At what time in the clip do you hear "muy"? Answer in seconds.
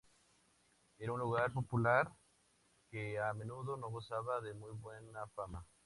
4.55-4.71